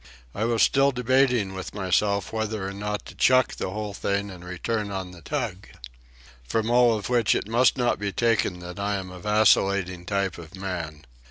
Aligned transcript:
I 0.33 0.45
was 0.45 0.63
still 0.63 0.91
debating 0.91 1.53
with 1.53 1.75
myself 1.75 2.33
whether 2.33 2.67
or 2.67 2.73
not 2.73 3.05
to 3.05 3.13
chuck 3.13 3.53
the 3.57 3.69
whole 3.69 3.93
thing 3.93 4.31
and 4.31 4.43
return 4.43 4.89
on 4.89 5.11
the 5.11 5.21
tug. 5.21 5.67
From 6.43 6.71
all 6.71 6.97
of 6.97 7.07
which 7.07 7.35
it 7.35 7.47
must 7.47 7.77
not 7.77 7.99
be 7.99 8.11
taken 8.11 8.61
that 8.61 8.79
I 8.79 8.95
am 8.95 9.11
a 9.11 9.19
vacillating 9.19 10.07
type 10.07 10.39
of 10.39 10.55
man. 10.55 11.05